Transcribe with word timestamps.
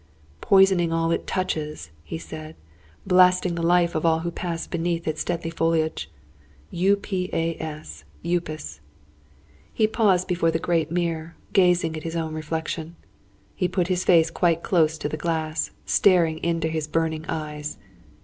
"Poisoning 0.41 0.91
all 0.91 1.11
it 1.11 1.27
touches," 1.27 1.91
he 2.03 2.17
said. 2.17 2.55
"Blasting 3.05 3.53
the 3.53 3.61
life 3.61 3.93
of 3.93 4.03
all 4.03 4.21
who 4.21 4.31
pass 4.31 4.65
beneath 4.65 5.07
its 5.07 5.23
deadly 5.23 5.51
foliage 5.51 6.09
U,P,A,S 6.71 8.03
Upas." 8.25 8.79
He 9.71 9.85
paused 9.85 10.27
before 10.27 10.49
the 10.49 10.57
great 10.57 10.89
mirror, 10.89 11.35
gazing 11.53 11.95
at 11.95 12.01
his 12.01 12.15
own 12.15 12.33
reflection. 12.33 12.95
He 13.53 13.67
put 13.67 13.89
his 13.89 14.03
face 14.03 14.31
quite 14.31 14.63
close 14.63 14.97
to 14.97 15.07
the 15.07 15.17
glass, 15.21 15.69
staring 15.85 16.39
into 16.39 16.67
his 16.67 16.87
burning 16.87 17.23
eyes. 17.27 17.77